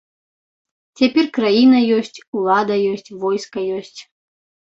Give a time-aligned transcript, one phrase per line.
[1.01, 3.99] Цяпер краіна ёсць, улада ёсць, войска ёсць.